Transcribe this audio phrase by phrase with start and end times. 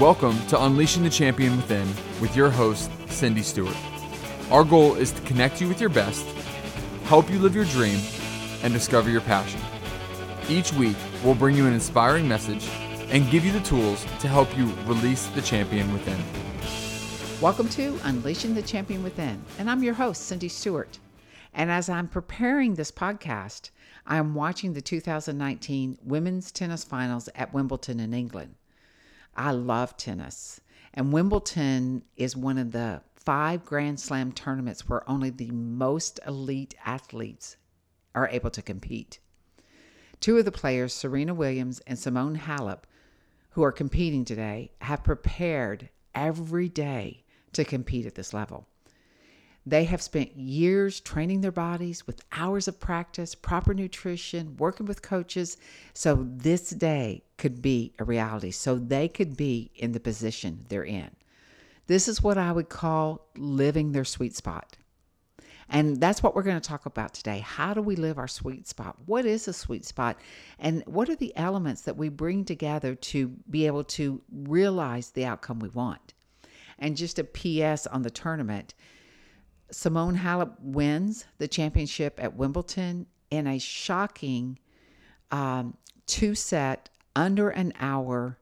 [0.00, 1.86] Welcome to Unleashing the Champion Within
[2.20, 3.76] with your host, Cindy Stewart.
[4.50, 6.26] Our goal is to connect you with your best,
[7.04, 8.00] help you live your dream,
[8.64, 9.60] and discover your passion.
[10.48, 12.68] Each week, we'll bring you an inspiring message
[13.10, 16.20] and give you the tools to help you release the champion within.
[17.40, 20.98] Welcome to Unleashing the Champion Within, and I'm your host, Cindy Stewart.
[21.52, 23.70] And as I'm preparing this podcast,
[24.08, 28.56] I am watching the 2019 Women's Tennis Finals at Wimbledon in England.
[29.36, 30.60] I love tennis,
[30.92, 36.74] and Wimbledon is one of the five Grand Slam tournaments where only the most elite
[36.84, 37.56] athletes
[38.14, 39.18] are able to compete.
[40.20, 42.84] Two of the players, Serena Williams and Simone Halep,
[43.50, 48.68] who are competing today, have prepared every day to compete at this level.
[49.66, 55.02] They have spent years training their bodies with hours of practice, proper nutrition, working with
[55.02, 55.56] coaches,
[55.92, 60.84] so this day could be a reality, so they could be in the position they're
[60.84, 61.10] in.
[61.86, 64.76] This is what I would call living their sweet spot.
[65.68, 67.38] And that's what we're going to talk about today.
[67.38, 68.96] How do we live our sweet spot?
[69.06, 70.18] What is a sweet spot?
[70.58, 75.24] And what are the elements that we bring together to be able to realize the
[75.24, 76.12] outcome we want?
[76.78, 78.74] And just a PS on the tournament
[79.70, 84.58] Simone Halep wins the championship at Wimbledon in a shocking
[85.30, 88.38] um, two set, under an hour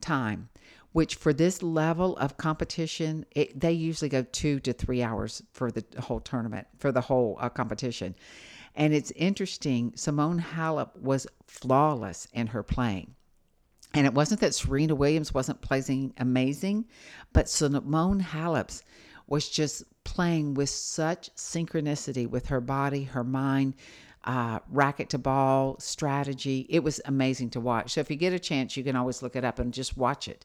[0.00, 0.48] time,
[0.92, 5.70] which for this level of competition, it, they usually go two to three hours for
[5.70, 8.14] the whole tournament, for the whole uh, competition.
[8.74, 13.14] And it's interesting, Simone Halep was flawless in her playing.
[13.94, 16.86] And it wasn't that Serena Williams wasn't playing amazing,
[17.32, 18.84] but Simone Halep's
[19.26, 23.74] was just playing with such synchronicity with her body, her mind,
[24.24, 26.66] uh, racket to ball strategy.
[26.68, 27.92] It was amazing to watch.
[27.92, 30.28] So if you get a chance, you can always look it up and just watch
[30.28, 30.44] it.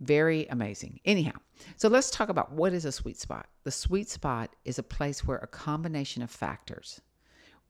[0.00, 1.00] Very amazing.
[1.04, 1.38] Anyhow,
[1.76, 3.46] so let's talk about what is a sweet spot.
[3.64, 7.00] The sweet spot is a place where a combination of factors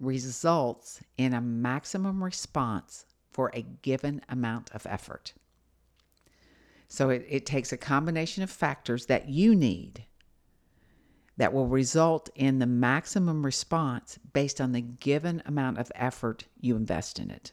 [0.00, 5.32] results in a maximum response for a given amount of effort.
[6.88, 10.04] So it, it takes a combination of factors that you need
[11.38, 16.76] that will result in the maximum response based on the given amount of effort you
[16.76, 17.53] invest in it.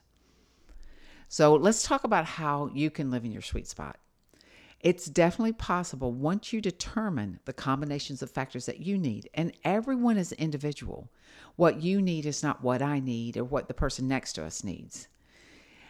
[1.30, 3.98] So let's talk about how you can live in your sweet spot.
[4.82, 10.18] It's definitely possible once you determine the combinations of factors that you need, and everyone
[10.18, 11.10] is individual.
[11.56, 14.64] What you need is not what I need or what the person next to us
[14.64, 15.08] needs.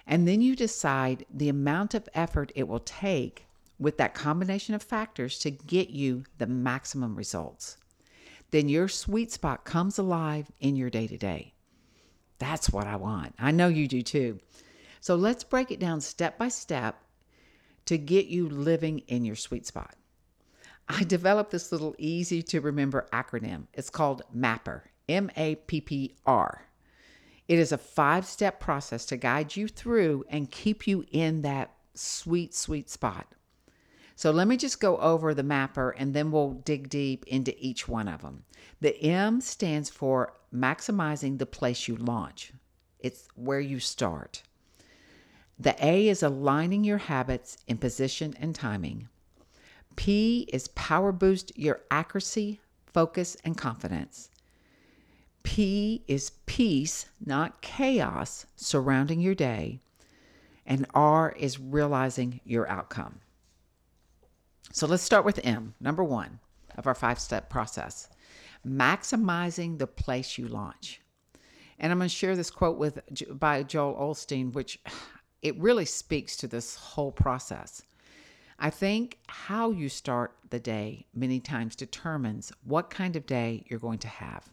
[0.05, 3.45] And then you decide the amount of effort it will take
[3.79, 7.77] with that combination of factors to get you the maximum results
[8.55, 11.53] then your sweet spot comes alive in your day to day.
[12.39, 13.35] That's what I want.
[13.37, 14.39] I know you do too.
[15.01, 17.03] So let's break it down step by step
[17.85, 19.95] to get you living in your sweet spot.
[20.87, 23.67] I developed this little easy to remember acronym.
[23.73, 26.65] It's called MAPPER, M A P P R.
[27.49, 31.75] It is a five step process to guide you through and keep you in that
[31.93, 33.27] sweet, sweet spot.
[34.15, 37.87] So let me just go over the mapper and then we'll dig deep into each
[37.87, 38.45] one of them.
[38.79, 42.53] The M stands for maximizing the place you launch,
[42.99, 44.41] it's where you start.
[45.59, 49.07] The A is aligning your habits in position and timing.
[49.95, 54.29] P is power boost your accuracy, focus, and confidence.
[55.43, 59.79] P is peace, not chaos, surrounding your day.
[60.65, 63.19] And R is realizing your outcome.
[64.75, 66.41] So let's start with M, number one
[66.75, 68.09] of our five step process
[68.67, 70.99] maximizing the place you launch.
[71.79, 72.99] And I'm going to share this quote with
[73.39, 74.81] by Joel Osteen, which
[75.41, 77.83] it really speaks to this whole process.
[78.59, 83.79] I think how you start the day many times determines what kind of day you're
[83.79, 84.49] going to have.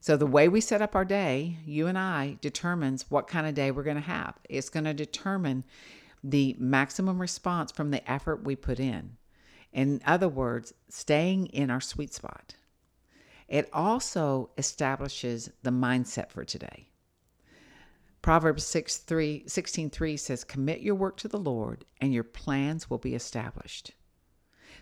[0.00, 3.54] So, the way we set up our day, you and I, determines what kind of
[3.54, 4.38] day we're going to have.
[4.48, 5.62] It's going to determine
[6.22, 9.16] the maximum response from the effort we put in.
[9.72, 12.54] In other words, staying in our sweet spot.
[13.48, 16.88] It also establishes the mindset for today.
[18.22, 22.90] Proverbs 6, 3, 16 3 says, Commit your work to the Lord, and your plans
[22.90, 23.92] will be established.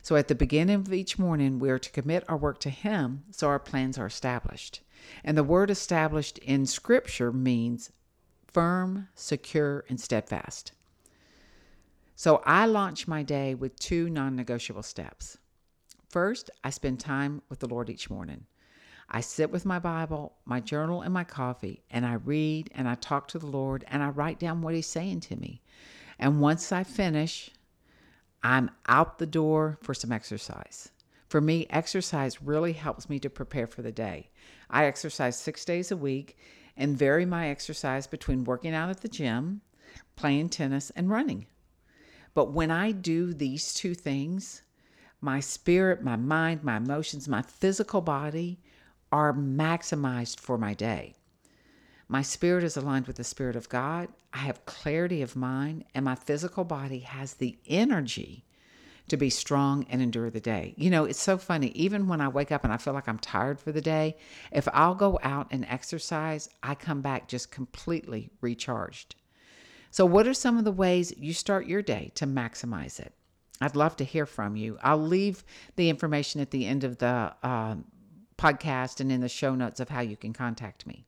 [0.02, 3.24] So at the beginning of each morning, we are to commit our work to Him
[3.30, 4.80] so our plans are established.
[5.22, 7.92] And the word established in Scripture means
[8.46, 10.72] firm, secure, and steadfast.
[12.18, 15.38] So I launch my day with two non negotiable steps.
[16.10, 18.46] First, I spend time with the Lord each morning.
[19.08, 22.96] I sit with my Bible, my journal, and my coffee, and I read and I
[22.96, 25.62] talk to the Lord and I write down what He's saying to me.
[26.18, 27.50] And once I finish,
[28.42, 30.88] I'm out the door for some exercise.
[31.28, 34.30] For me, exercise really helps me to prepare for the day.
[34.68, 36.36] I exercise six days a week
[36.76, 39.60] and vary my exercise between working out at the gym,
[40.16, 41.46] playing tennis, and running.
[42.34, 44.62] But when I do these two things,
[45.20, 48.60] my spirit, my mind, my emotions, my physical body
[49.10, 51.14] are maximized for my day.
[52.08, 54.08] My spirit is aligned with the Spirit of God.
[54.32, 58.44] I have clarity of mind, and my physical body has the energy
[59.08, 60.74] to be strong and endure the day.
[60.76, 61.68] You know, it's so funny.
[61.68, 64.16] Even when I wake up and I feel like I'm tired for the day,
[64.52, 69.16] if I'll go out and exercise, I come back just completely recharged.
[69.90, 73.12] So, what are some of the ways you start your day to maximize it?
[73.60, 74.78] I'd love to hear from you.
[74.82, 75.44] I'll leave
[75.76, 77.76] the information at the end of the uh,
[78.36, 81.04] podcast and in the show notes of how you can contact me.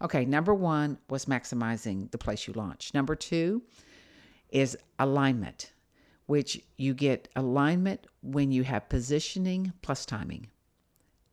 [0.00, 2.94] Okay, number one was maximizing the place you launch.
[2.94, 3.62] Number two
[4.50, 5.72] is alignment,
[6.26, 10.46] which you get alignment when you have positioning plus timing.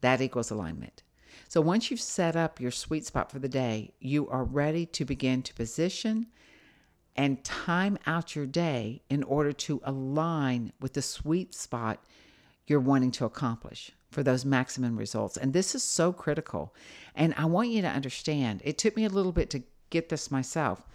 [0.01, 1.03] That equals alignment.
[1.47, 5.05] So once you've set up your sweet spot for the day, you are ready to
[5.05, 6.27] begin to position
[7.15, 12.03] and time out your day in order to align with the sweet spot
[12.67, 15.37] you're wanting to accomplish for those maximum results.
[15.37, 16.73] And this is so critical.
[17.15, 20.31] And I want you to understand it took me a little bit to get this
[20.31, 20.87] myself.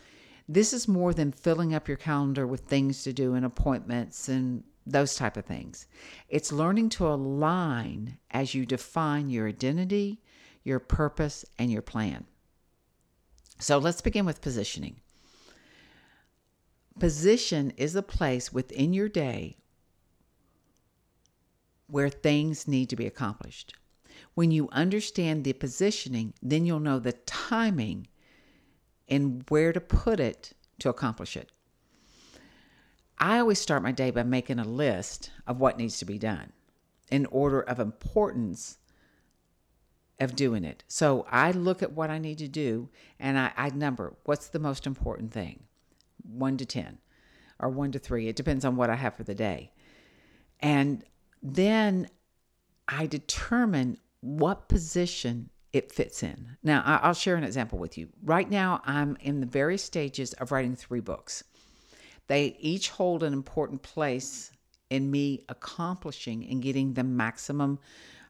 [0.49, 4.64] This is more than filling up your calendar with things to do and appointments and
[4.87, 5.87] those type of things.
[6.28, 10.20] It's learning to align as you define your identity,
[10.64, 12.26] your purpose, and your plan.
[13.58, 14.96] So let's begin with positioning.
[17.00, 19.56] Position is a place within your day
[21.87, 23.75] where things need to be accomplished.
[24.35, 28.06] When you understand the positioning, then you'll know the timing
[29.08, 31.50] and where to put it to accomplish it.
[33.19, 36.52] I always start my day by making a list of what needs to be done
[37.11, 38.76] in order of importance
[40.20, 40.85] of doing it.
[40.87, 44.58] So I look at what I need to do and I, I number what's the
[44.58, 45.64] most important thing
[46.22, 46.99] one to 10
[47.58, 48.28] or one to three.
[48.28, 49.72] It depends on what I have for the day.
[50.61, 51.05] And
[51.43, 52.08] then
[52.88, 56.56] I determine what position it fits in.
[56.62, 58.08] Now, I'll share an example with you.
[58.25, 61.44] Right now, I'm in the various stages of writing three books.
[62.26, 64.50] They each hold an important place
[64.88, 67.78] in me accomplishing and getting the maximum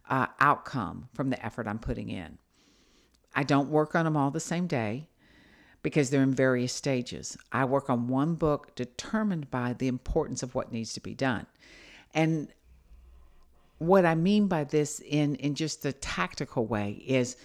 [0.09, 2.39] uh, outcome from the effort I'm putting in.
[3.35, 5.10] I don't work on them all the same day
[5.83, 7.37] because they're in various stages.
[7.53, 11.47] I work on one book determined by the importance of what needs to be done.
[12.15, 12.49] And
[13.79, 17.37] what I mean by this in, in just a tactical way is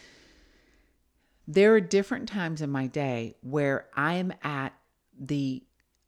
[1.48, 4.74] there are different times in my day where I am at
[5.18, 5.64] the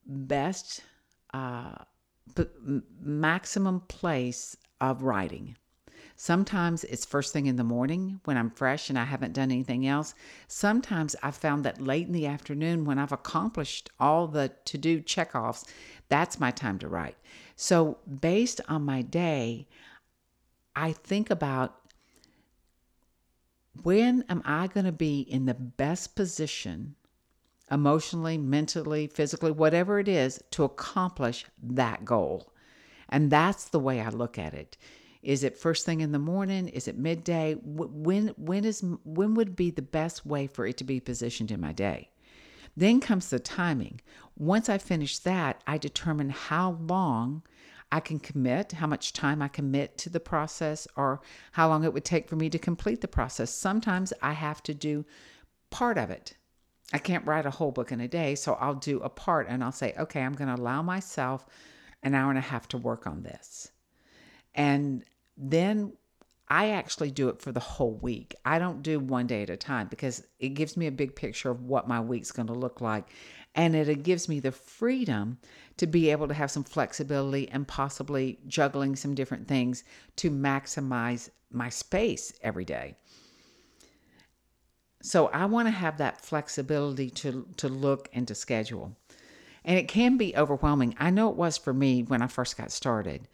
[0.06, 0.82] best,
[1.34, 1.76] uh,
[3.00, 5.56] maximum place of writing.
[6.20, 9.86] Sometimes it's first thing in the morning when I'm fresh and I haven't done anything
[9.86, 10.16] else.
[10.48, 15.00] Sometimes I've found that late in the afternoon when I've accomplished all the to do
[15.00, 15.64] checkoffs,
[16.10, 17.18] that's my time to write.
[17.56, 19.68] So, based on my day,
[20.76, 21.76] I think about
[23.84, 26.96] when am I going to be in the best position
[27.70, 32.52] emotionally, mentally, physically, whatever it is to accomplish that goal.
[33.08, 34.78] And that's the way I look at it.
[35.22, 36.68] Is it first thing in the morning?
[36.68, 37.56] Is it midday?
[37.64, 41.60] When when is when would be the best way for it to be positioned in
[41.60, 42.10] my day?
[42.76, 44.02] Then comes the timing.
[44.38, 47.42] Once I finish that, I determine how long
[47.92, 51.22] I can commit, how much time I commit to the process, or
[51.54, 53.50] how long it would take for me to complete the process.
[53.50, 55.06] Sometimes I have to do
[55.70, 56.36] part of it.
[56.94, 59.64] I can't write a whole book in a day, so I'll do a part and
[59.64, 61.46] I'll say, okay, I'm going to allow myself
[62.04, 63.72] an hour and a half to work on this.
[64.58, 65.06] And
[65.38, 65.94] then
[66.50, 68.36] I actually do it for the whole week.
[68.44, 71.52] I don't do one day at a time because it gives me a big picture
[71.52, 73.10] of what my week's going to look like.
[73.54, 75.40] And it, gives me the freedom
[75.78, 79.84] to be able to have some flexibility and possibly juggling some different things
[80.18, 82.96] to maximize my space every day.
[85.02, 88.96] So I want to have that flexibility to, to look and to schedule.
[89.66, 90.96] And it can be overwhelming.
[91.00, 93.28] I know it was for me when I first got started.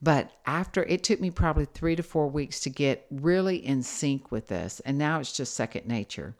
[0.00, 4.30] But after it took me probably three to four weeks to get really in sync
[4.30, 4.80] with this.
[4.80, 6.36] And now it's just second nature.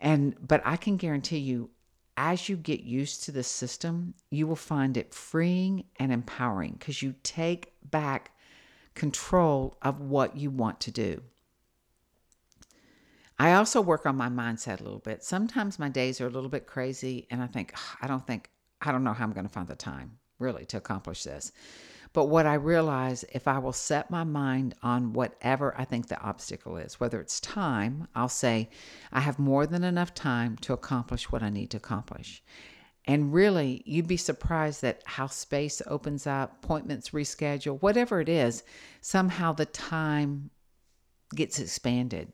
[0.00, 1.70] And, but I can guarantee you,
[2.16, 7.02] as you get used to the system, you will find it freeing and empowering because
[7.02, 8.32] you take back
[8.94, 11.22] control of what you want to do.
[13.38, 15.24] I also work on my mindset a little bit.
[15.24, 18.48] Sometimes my days are a little bit crazy, and I think, I don't think
[18.80, 21.52] I don't know how I'm going to find the time really to accomplish this.
[22.14, 26.20] But what I realize if I will set my mind on whatever I think the
[26.20, 28.70] obstacle is, whether it's time, I'll say,
[29.12, 32.42] I have more than enough time to accomplish what I need to accomplish.
[33.04, 38.62] And really, you'd be surprised at how space opens up, appointments reschedule, whatever it is,
[39.00, 40.50] somehow the time
[41.34, 42.32] gets expanded.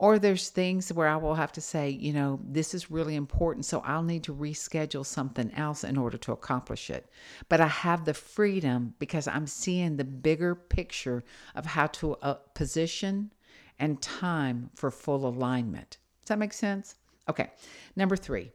[0.00, 3.64] Or there's things where I will have to say, you know, this is really important,
[3.64, 7.10] so I'll need to reschedule something else in order to accomplish it.
[7.48, 11.24] But I have the freedom because I'm seeing the bigger picture
[11.56, 13.32] of how to uh, position
[13.80, 15.98] and time for full alignment.
[16.22, 16.94] Does that make sense?
[17.28, 17.50] Okay.
[17.96, 18.52] Number three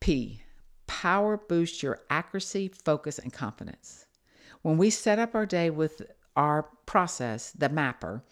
[0.00, 0.42] P,
[0.86, 4.04] power boosts your accuracy, focus, and confidence.
[4.60, 6.02] When we set up our day with
[6.36, 8.22] our process, the mapper,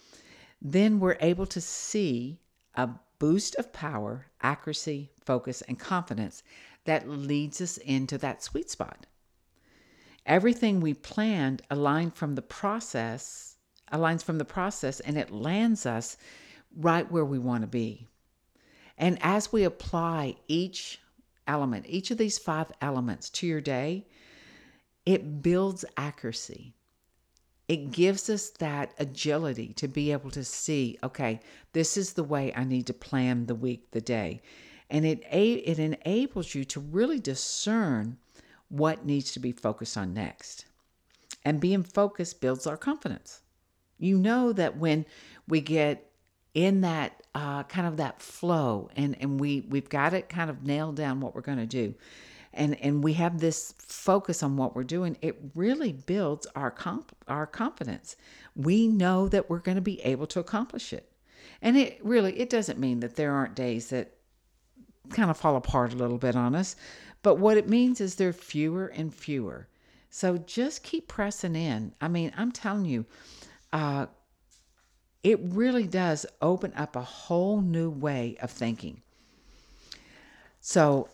[0.65, 2.39] then we're able to see
[2.77, 2.89] a
[3.19, 6.45] boost of power, accuracy, focus, and confidence
[6.85, 9.07] that leads us into that sweet spot.
[10.25, 13.57] Everything we planned aligned from the process,
[13.93, 16.17] aligns from the process, and it lands us
[16.77, 18.07] right where we want to be.
[18.97, 21.01] And as we apply each
[21.49, 24.07] element, each of these five elements to your day,
[25.05, 26.73] it builds accuracy
[27.73, 31.41] it gives us that agility to be able to see okay
[31.73, 34.43] this is the way i need to plan the week the day.
[34.91, 38.19] And it it enables you to really discern
[38.69, 40.67] what needs to be focused on next.
[41.45, 43.41] And being focused builds our confidence.
[43.99, 45.07] You know that when
[45.49, 46.11] we get
[46.55, 50.63] in that uh, kind of that flow and and we we've got it kind of
[50.63, 51.95] nailed down what we're going to do
[52.55, 57.17] and and we have this focus on what we're doing it really builds our comp-
[57.29, 58.17] our confidence.
[58.55, 61.11] We know that we're going to be able to accomplish it.
[61.61, 64.15] And it really it doesn't mean that there aren't days that
[65.11, 66.77] kind of fall apart a little bit on us
[67.23, 69.69] but what it means is there are fewer and fewer.
[70.11, 71.95] So just keep pressing in.
[72.01, 73.07] I mean i'm telling you
[73.73, 74.07] uh,
[75.23, 79.03] it really does open up a whole new way of thinking.
[80.61, 81.09] So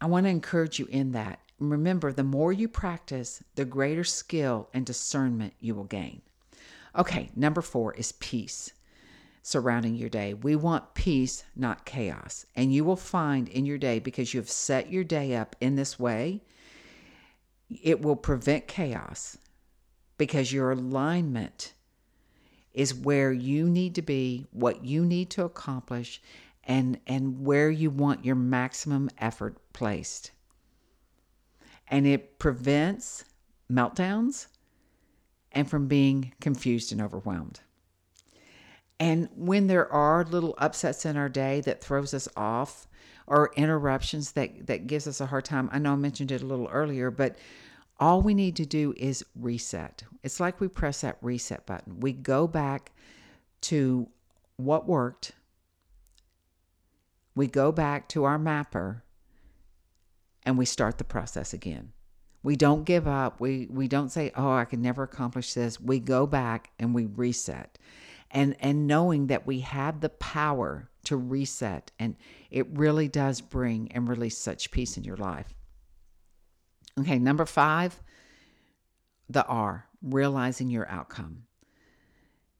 [0.00, 1.40] I want to encourage you in that.
[1.58, 6.22] Remember, the more you practice, the greater skill and discernment you will gain.
[6.96, 8.72] Okay, number four is peace
[9.42, 10.34] surrounding your day.
[10.34, 12.46] We want peace, not chaos.
[12.56, 15.76] And you will find in your day, because you have set your day up in
[15.76, 16.42] this way,
[17.82, 19.38] it will prevent chaos
[20.18, 21.72] because your alignment
[22.74, 26.20] is where you need to be, what you need to accomplish,
[26.70, 30.30] and and where you want your maximum effort placed.
[31.88, 33.24] And it prevents
[33.68, 34.46] meltdowns
[35.50, 37.58] and from being confused and overwhelmed.
[39.00, 42.86] And when there are little upsets in our day that throws us off
[43.26, 46.46] or interruptions that, that gives us a hard time, I know I mentioned it a
[46.46, 47.36] little earlier, but
[47.98, 50.04] all we need to do is reset.
[50.22, 51.98] It's like we press that reset button.
[51.98, 52.92] We go back
[53.62, 54.08] to
[54.56, 55.32] what worked
[57.40, 59.02] we go back to our mapper
[60.42, 61.90] and we start the process again.
[62.42, 63.40] We don't give up.
[63.40, 67.06] We we don't say, "Oh, I can never accomplish this." We go back and we
[67.06, 67.78] reset.
[68.30, 72.14] And and knowing that we have the power to reset and
[72.50, 75.54] it really does bring and release such peace in your life.
[76.98, 78.02] Okay, number 5,
[79.30, 81.44] the R, realizing your outcome.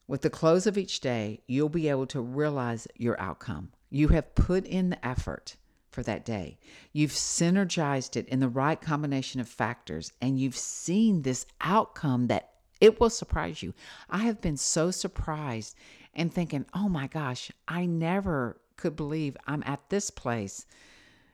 [0.06, 3.72] With the close of each day, you'll be able to realize your outcome.
[3.90, 5.56] You have put in the effort
[5.90, 6.58] for that day.
[6.92, 12.50] You've synergized it in the right combination of factors, and you've seen this outcome that
[12.80, 13.74] it will surprise you.
[14.08, 15.76] I have been so surprised
[16.14, 20.66] and thinking, oh my gosh, I never could believe I'm at this place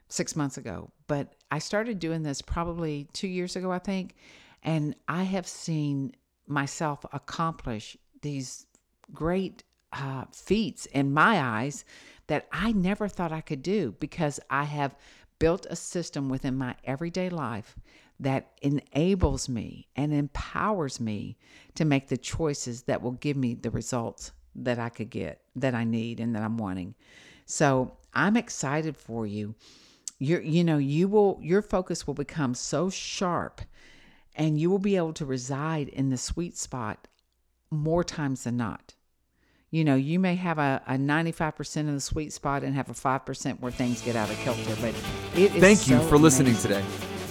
[0.08, 0.90] six months ago.
[1.06, 4.16] But I started doing this probably two years ago, I think,
[4.62, 6.14] and I have seen
[6.46, 8.66] myself accomplish these
[9.12, 11.84] great uh, feats in my eyes
[12.26, 14.96] that I never thought I could do because I have
[15.38, 17.76] built a system within my everyday life
[18.18, 21.36] that enables me and empowers me
[21.74, 25.74] to make the choices that will give me the results that I could get, that
[25.74, 26.94] I need, and that I'm wanting.
[27.44, 29.54] So I'm excited for you.
[30.18, 33.60] You're, you know, you will, your focus will become so sharp
[34.34, 37.06] and you will be able to reside in the sweet spot
[37.70, 38.94] more times than not.
[39.76, 42.94] You know, you may have a, a 95% in the sweet spot and have a
[42.94, 44.94] 5% where things get out of kilter, but
[45.38, 46.70] it is Thank you so for listening amazing.
[46.80, 46.84] today.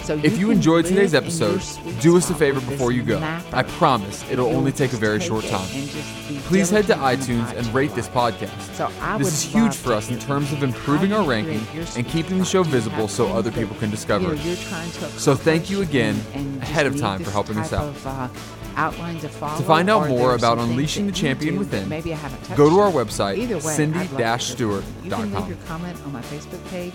[0.04, 1.60] So if you enjoyed today's episode,
[2.00, 3.18] do us a favor before you go.
[3.18, 3.56] mapper.
[3.56, 5.68] I promise it'll You'll only take a very take short time.
[5.74, 8.60] and just be Please head to iTunes and rate this podcast.
[8.74, 12.38] So I This is huge for us in terms of improving our ranking and keeping
[12.38, 14.40] the show visible so other people can discover it.
[14.44, 17.58] you're trying to So thank you again and- and just ahead of time for helping
[17.58, 18.28] us type uh,
[18.76, 18.98] out.
[18.98, 19.58] of, to follow.
[19.58, 22.78] To find out more about unleashing the champion within, Maybe I haven't touched Go to
[22.80, 25.04] our website, Either way, I'd love to hear from you.
[25.04, 26.94] You can leave your comment on my Facebook page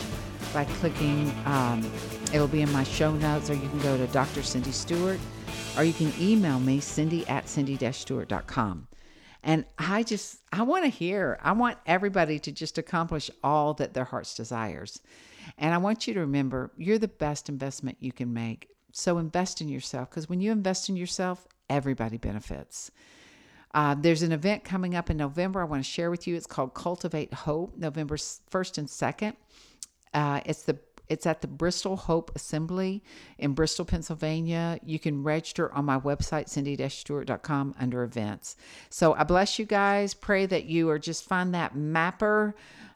[0.53, 1.33] by clicking.
[1.45, 1.89] Um,
[2.33, 4.43] it'll be in my show notes, or you can go to Dr.
[4.43, 5.19] Cindy Stewart,
[5.77, 8.87] or you can email me Cindy at cindy-stewart.com.
[9.43, 11.39] And I just I want to hear.
[11.41, 15.01] I want everybody to just accomplish all that their heart's desires.
[15.57, 18.69] And I want you to remember, you're the best investment you can make.
[18.91, 22.91] So invest in yourself because when you invest in yourself, everybody benefits.
[23.73, 26.35] Uh, there's an event coming up in November I want to share with you.
[26.35, 29.35] It's called Cultivate Hope, November 1st and 2nd.
[30.13, 33.03] Uh, it's the it's at the Bristol Hope Assembly
[33.37, 34.79] in Bristol, Pennsylvania.
[34.81, 38.55] You can register on my website, cindy-stewart.com under events.
[38.89, 40.13] So I bless you guys.
[40.13, 42.55] Pray that you are just find that mapper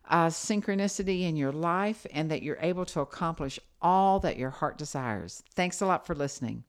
[0.09, 4.77] uh, synchronicity in your life and that you're able to accomplish all that your heart
[4.77, 5.43] desires.
[5.53, 6.63] Thanks a lot for listening.